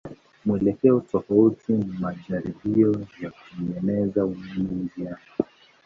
[0.45, 5.21] Mwelekeo tofauti ni majaribio ya kutengeneza umeme njiani.